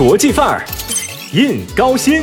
[0.00, 0.64] 国际范儿，
[1.34, 2.22] 印高薪。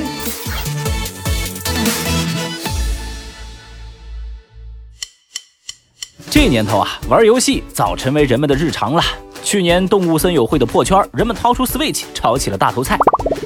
[6.27, 9.03] 这年头啊，玩游戏早成为人们的日常了。
[9.43, 12.97] 去年动物森友会的破圈，人们掏出 Switch 炒起了大头菜，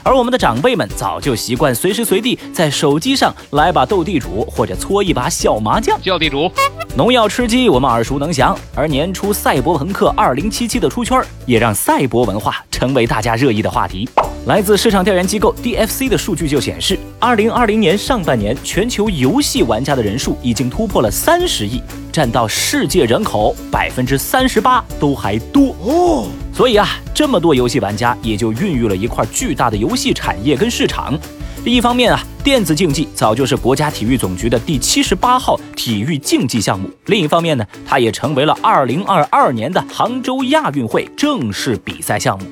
[0.03, 5.99] 而我们的长辈们早就习惯随时随地在手机上来把斗地主或者搓一把小麻将。
[6.01, 6.51] 叫地主，
[6.95, 14.09] 农药吃鸡我们耳熟能详，而年初赛博朋克2077的出圈，也让赛博文化成为大家热议的话题。
[14.47, 21.79] 来自市场调研机构 DFC 的数据就显示，2020年上半年全球游戏玩家的人数已经突破了三十亿。
[22.11, 31.17] 占到世界人口百分之三十八都还多哦，所以啊，这么多游戏玩家也就孕育了一块巨大的游戏产业跟市场。
[31.63, 42.45] 一方面啊，电子竞技早就是国家体育总局的第七十八号体育竞技项目；另一方面呢，它也成为了二零二二年的杭州亚运会正式比赛项目。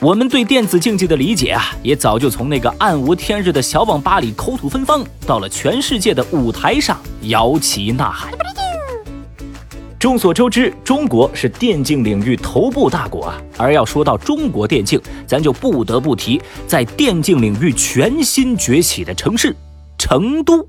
[0.00, 8.32] 我们对电子竞技的理解啊，也早就从那个暗无天日的小网吧里口吐芬芳，到了全世界的舞台上摇旗呐喊。
[10.04, 13.40] 众所周知，中国是电竞领域头部大国啊。
[13.56, 19.56] 而要说到中国电竞，咱就不得不提在电竞领域全新崛起的城市——
[19.96, 20.62] 成都。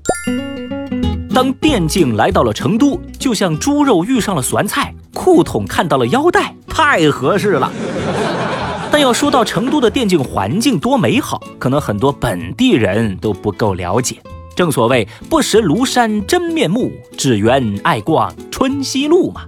[1.34, 7.70] 当电竞来到了成都，就像猪肉遇上了酸菜，裤筒看到了腰带，太合适了。
[8.90, 14.16] 但要说到成都的电竞环境多美好，可能很多本地人都不够了解。
[14.56, 19.42] 正所谓不识庐山真面目，只缘爱逛春熙路嘛。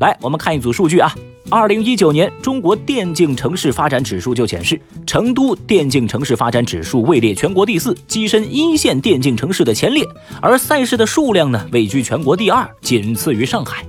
[0.00, 1.14] 来，我们看一组数据啊。
[1.50, 10.06] 二零一九年中国电竞城市发展指数就显示，成都电竞城市发展指数位列全国第四，跻身一线电竞城市的前列。
[10.42, 13.82] 而赛事的数量呢，位居全国第二，仅次于上海。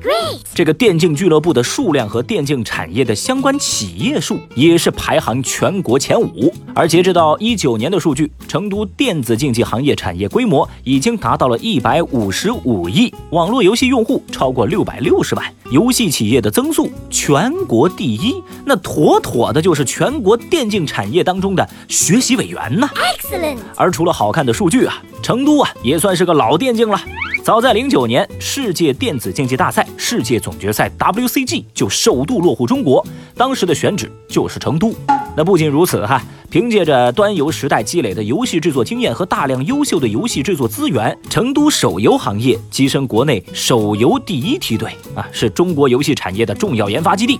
[0.53, 6.53] 这个电竞俱乐部的数量和电竞产业的相关企业数也是排行全国前五。
[6.73, 17.48] 而截止到一九年的数据，成都电子竞技行业产业规模已经达到了一百五十五亿，网络游戏用户超过六百六十万，游戏企业的增速全。
[17.49, 22.87] 全国第一，那妥妥的就是全国电竞产业当中的学习委员呢。
[22.93, 23.57] Excellent。
[23.75, 27.01] 而除了好看的数据啊，成都啊也算是个老电竞了。
[27.43, 33.03] 早在零九年，世界电子竞技大赛世界总决赛 WCG 就首度落户中国，
[33.35, 34.93] 当时的选址就是成都。
[35.39, 36.21] 那不仅如此哈。
[36.49, 47.39] 凭借着端游时代积累的游戏制作经验和大量优秀的游戏制作资源，成都手游行业跻身国内手游第一梯队啊，是中国游戏产业的重要研发基地。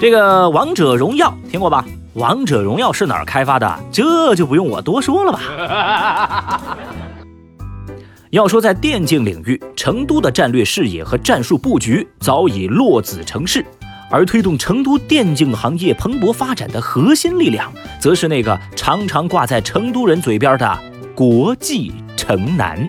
[0.00, 1.84] 这个王者荣耀听过吧？
[2.14, 3.78] 王者荣耀是哪儿开发的？
[3.92, 6.60] 这就不用我多说了吧。
[8.30, 13.64] 要说在电竞领域，成都的战略视野和战术布局早已落子成市。
[14.10, 20.78] 而推动成都电竞行业蓬勃发展的核心力量，则是那个常常挂在成都人嘴边的
[21.14, 22.88] 国际城南。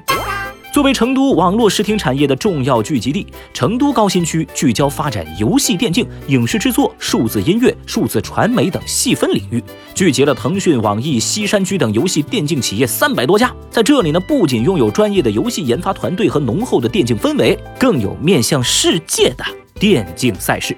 [0.74, 9.64] 作为成都网络视听产业的重要聚集地，成都高新区聚焦发展游戏电竞、影视制作、数字音乐、数字传媒等细分领域，
[9.96, 13.52] 聚集了腾讯、网易、西山居等游戏电竞企业三百多家。
[13.72, 19.44] 在这里呢，不仅拥有专业的游戏研发团队和浓厚的电竞氛围，更有面向世界的
[19.80, 20.78] 电竞赛事。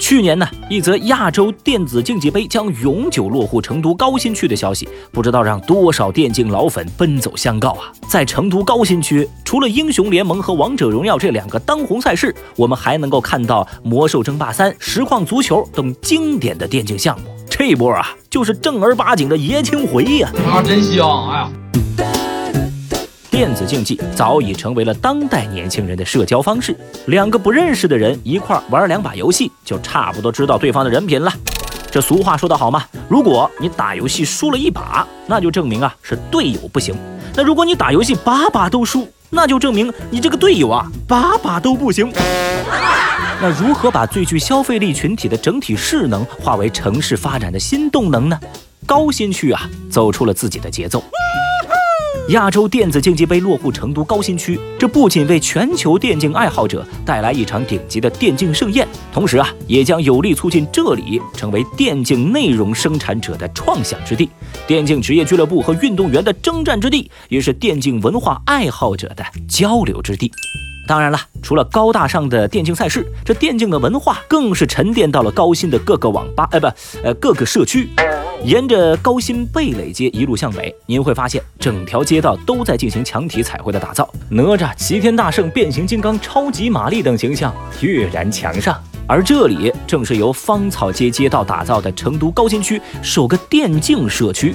[0.00, 7.92] 去年呢，一则亚洲电子竞技杯将永久落户成都高新区的消息，不知道让多少电竞老粉奔走相告啊！
[8.08, 17.26] 在成都高新区，除了英雄联盟和王者荣耀这两个当红赛事，我们还能够看到魔兽争霸三、实况足球等经典的电竞项目。
[17.48, 20.32] 这波啊，就是正儿八经的爷青回呀！
[20.50, 21.30] 啊，真香！
[21.30, 22.21] 哎呀。
[23.42, 26.76] 电子竞技早已成为了当代年轻人的社交方式。
[27.06, 31.32] 两个不认识的人一块玩两把游戏，就差不多知道对方的人品了。
[31.90, 36.94] 这俗话说得好嘛，如果你打游戏输了一把，那就证明啊是队友不行；
[37.34, 42.12] 那如果你打游戏把把都输，那就证明你这个队友啊把把都不行。
[43.40, 48.38] 那如何把最具消费力群体的整体势能化为城市发展的新动能呢？
[48.86, 51.02] 高新区啊走出了自己的节奏。
[52.28, 64.30] 亚洲电子竞技杯落户成都高新区，这不仅为全球电竞爱好者带来一场顶级的电竞盛宴，同时啊，也将有力促进这里成为电竞内容生产者的创想之地、
[64.68, 70.30] 电竞职业俱乐部和运动员的征战之地，也是电竞文化爱好者的交流之地。
[70.86, 76.66] 当然了，除了高大上的电竞赛事，这电竞的文化更是沉淀到了高新的各个网吧，哎不，
[77.02, 77.88] 呃各个社区。
[78.44, 88.76] 沿着高新蓓蕾街一路向北，您会发现整条街道都在进行墙体彩绘的打造，哪吒、齐天大圣、变形金刚、超级玛丽等形象跃然墙上。
[89.06, 94.54] 而这里正是由芳草街街道打造的成都高新区首个电竞社区。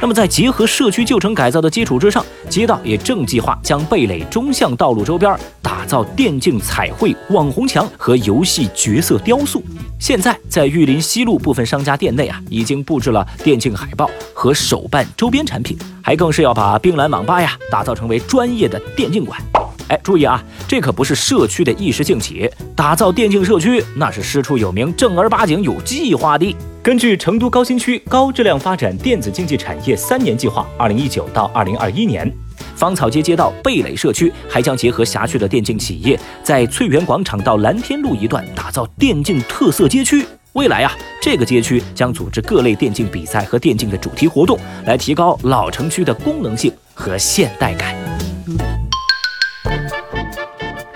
[0.00, 9.60] 那么，在结合社区旧城改造的基础之上，街道也正计划将蓓蕾中巷道路周边打造电竞彩绘网红墙和游戏角色雕塑。
[9.98, 19.42] 现在，在玉林西路部分商家店内啊，已经布置了电竞海报和手办周边产品，还更是要把冰蓝网吧呀打造成为专业的电竞馆。
[19.88, 26.54] 哎，注意啊，这可不是社区的一时兴起，打造电竞社区那是师出有名、正儿八经有计划的。
[26.82, 32.30] 根据成都高新区高质量发展电子竞技产业三年计划（二零一九到二零二一年），
[32.76, 40.24] 芳草街街道蓓蕾社区还将结合辖区的电竞企业，在翠园广场到蓝天路一段打造电竞特色街区。
[40.54, 48.07] 未来啊，这个街区将组织各类电竞比赛和电竞的主题活动，来提高老城区的功能性和现代感。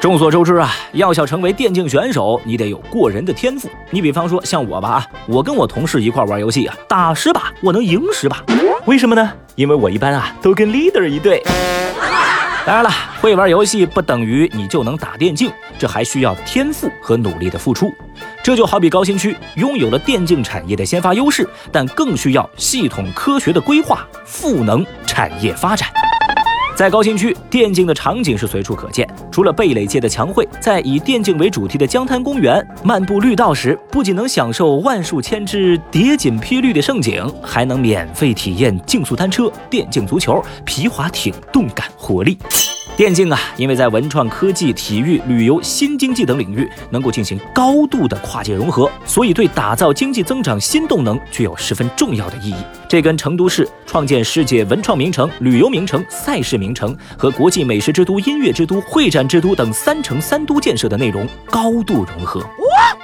[0.03, 3.71] 众所周知啊，要想成为电竞选手，你得有过人的天赋。
[3.89, 8.43] 你比方说像我吧啊，我跟我同事一块玩游戏啊，打十把我能赢十把，
[8.85, 9.33] 为什么呢？
[9.55, 11.41] 因为我一般啊都跟 leader 一队。
[12.67, 12.91] 当然了，
[13.21, 17.89] 会玩游戏不等于你就能打电竞，这还需要天赋和努力的付出。
[18.43, 25.89] 这就好比高新区拥有了电竞产业的先发优势，但更需要系统科学的规划，赋能产业发展。
[26.83, 29.09] 在高新区，电竞的场景是随处可见。
[29.31, 42.37] 除了贝蕾界的墙绘，在以电竞为主题的江滩公园漫步绿道时，不仅能享受万树千枝、叠锦披绿的盛景，还能免费体验竞速单车、电竞足球、皮划艇，动感活力。
[42.95, 52.57] 电竞啊，因为在文创、科技、体育、旅游、新经济等领域能够进行高度的跨界融合，所以对打造经济增长新动能具有十分重要的意义。
[52.87, 62.45] 这跟成都市创建世界文创名城、旅游名城、赛事名城和国际美食之都、音乐之都、会展之都等三城三都建设的内容高度融合。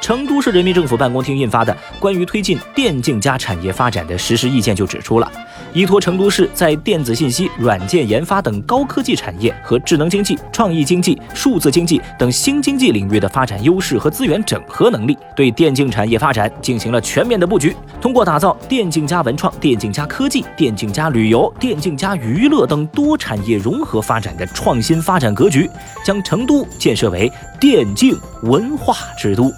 [0.03, 5.31] 成都市人民政府办公厅印发的《关于推进电竞加产业发展的实施意见》就指出了。
[5.75, 17.75] 依托成都市在电子信息、软件研发等高科技产业和智能经济、创意经济、数字经济等新经济领域的发展优势和资源整合能力，对电竞产业发展进行了全面的布局。
[18.01, 25.71] 通过打造电竞加文创、电竞加科技、电竞加旅游、电竞加娱乐等多产业融合发展的创新发展格局，
[26.05, 27.31] 将成都建设为
[27.61, 29.53] 电竞文化之都。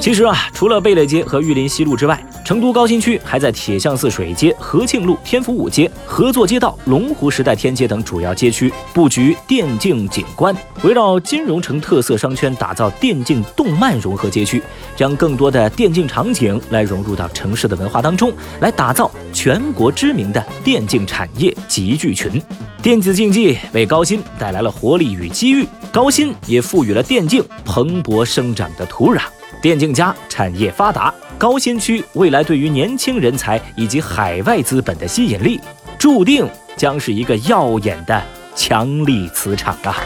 [0.00, 14.62] 其实啊，除了蓓蕾街和玉林西路之外，成都高新区还在铁像寺水街、和庆路、天府五街、合作街道、龙湖时代天街等主要街区布局电竞景观，围绕金融城特色商圈打造电竞动漫融合街区，
[14.94, 18.30] 将更多的电竞场景来融入到城市的文化当中，
[18.60, 22.40] 来打造全国知名的电竞产业集聚群。
[22.82, 29.22] 电子竞技为高新带来了活力与机遇，高新也赋予了电竞蓬勃生长的土壤。
[29.62, 35.60] 电竞加产业发达，高新区未来对于年轻人才以及海外资本的吸引力，
[35.98, 38.22] 注定将是一个耀眼的
[38.54, 39.96] 强力磁场啊！